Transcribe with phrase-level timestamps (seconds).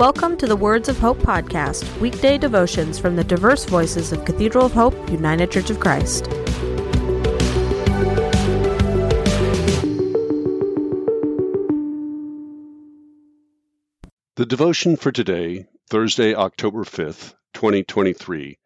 [0.00, 4.64] Welcome to the Words of Hope podcast, weekday devotions from the diverse voices of Cathedral
[4.64, 6.24] of Hope, United Church of Christ.
[14.36, 18.56] The devotion for today, Thursday, October 5th, 2023,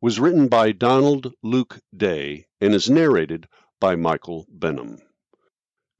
[0.00, 3.46] was written by Donald Luke Day and is narrated
[3.78, 4.98] by Michael Benham.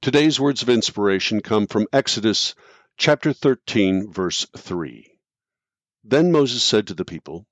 [0.01, 2.55] Today's words of inspiration come from Exodus
[3.01, 5.07] chapter 13, verse 3.
[6.03, 7.47] Then Moses said to the people,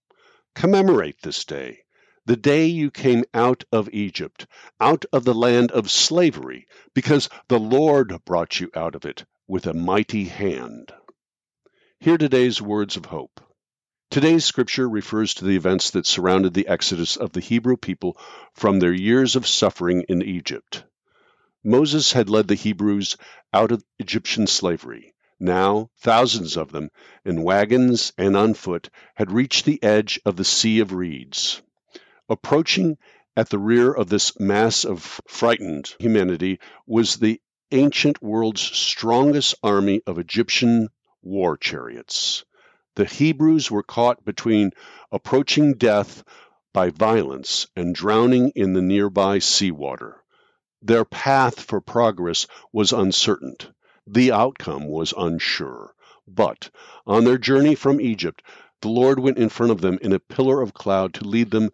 [0.54, 1.80] Commemorate this day,
[2.28, 4.46] the day you came out of Egypt,
[4.80, 9.66] out of the land of slavery, because the Lord brought you out of it with
[9.66, 10.94] a mighty hand.
[12.00, 13.42] Hear today's words of hope.
[14.12, 18.22] Today's scripture refers to the events that surrounded the exodus of the Hebrew people
[18.54, 20.84] from their years of suffering in Egypt.
[21.64, 23.18] Moses had led the Hebrews
[23.52, 25.16] out of Egyptian slavery.
[25.42, 26.92] Now, thousands of them,
[27.24, 31.62] in wagons and on foot, had reached the edge of the Sea of Reeds.
[32.28, 32.98] Approaching
[33.38, 37.40] at the rear of this mass of frightened humanity was the
[37.72, 40.90] ancient world's strongest army of Egyptian
[41.22, 42.44] war chariots.
[42.96, 44.72] The Hebrews were caught between
[45.10, 46.24] approaching death
[46.74, 50.22] by violence and drowning in the nearby seawater.
[50.82, 53.56] Their path for progress was uncertain.
[54.12, 55.94] The outcome was unsure.
[56.28, 56.72] But
[57.06, 58.42] on their journey from Egypt,
[58.82, 61.70] the Lord went in front of them in a pillar of cloud to lead them,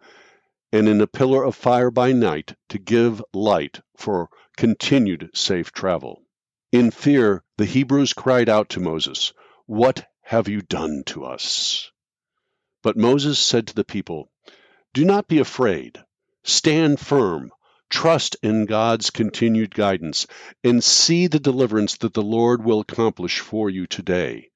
[0.70, 6.26] and in a pillar of fire by night to give light for continued safe travel.
[6.72, 9.32] In fear, the Hebrews cried out to Moses,
[9.64, 11.90] What have you done to us?
[12.82, 14.30] But Moses said to the people,
[14.92, 16.04] Do not be afraid.
[16.42, 17.50] Stand firm
[17.88, 20.26] Trust in God's continued guidance
[20.64, 24.50] and see the deliverance that the Lord will accomplish for you today.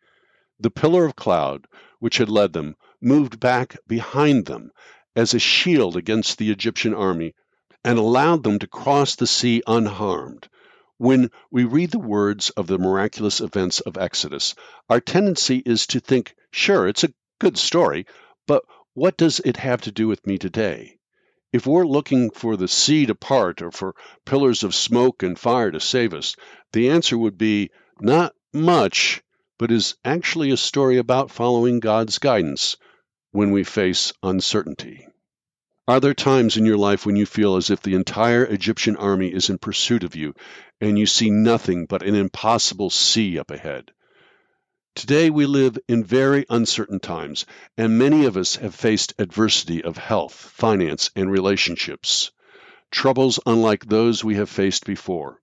[0.58, 1.66] The pillar of cloud,
[2.00, 4.72] which had led them, moved back behind them
[5.16, 7.34] as a shield against the Egyptian army
[7.84, 10.48] and allowed them to cross the sea unharmed.
[10.98, 14.54] When we read the words of the miraculous events of Exodus,
[14.90, 18.06] our tendency is to think, sure, it's a good story,
[18.46, 20.98] but what does it have to do with me today?
[21.52, 25.72] If we're looking for the sea to part or for pillars of smoke and fire
[25.72, 26.36] to save us,
[26.72, 29.22] the answer would be not much,
[29.58, 32.76] but is actually a story about following God's guidance
[33.32, 35.06] when we face uncertainty.
[35.88, 39.34] Are there times in your life when you feel as if the entire Egyptian army
[39.34, 40.34] is in pursuit of you
[40.80, 43.90] and you see nothing but an impossible sea up ahead?
[44.96, 47.46] Today we live in very uncertain times,
[47.78, 52.32] and many of us have faced adversity of health, finance, and relationships,
[52.90, 55.40] troubles unlike those we have faced before.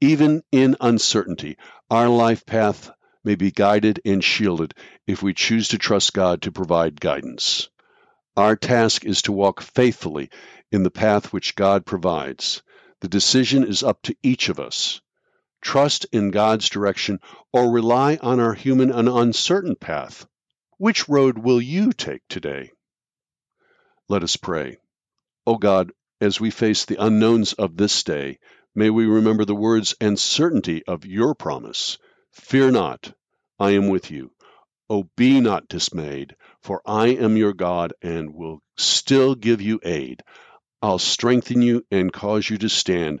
[0.00, 1.58] Even in uncertainty,
[1.90, 2.90] our life path
[3.22, 4.72] may be guided and shielded
[5.06, 7.68] if we choose to trust God to provide guidance.
[8.34, 10.30] Our task is to walk faithfully
[10.72, 12.62] in the path which God provides.
[13.00, 15.02] The decision is up to each of us
[15.60, 17.20] trust in God's direction,
[17.52, 20.26] or rely on our human and uncertain path?
[20.78, 22.72] Which road will you take today?
[24.08, 24.78] Let us pray.
[25.46, 28.38] O God, as we face the unknowns of this day,
[28.74, 31.98] may we remember the words and certainty of your promise
[32.32, 33.12] Fear not,
[33.58, 34.32] I am with you.
[34.88, 40.22] O be not dismayed, for I am your God and will still give you aid.
[40.82, 43.20] I'll strengthen you and cause you to stand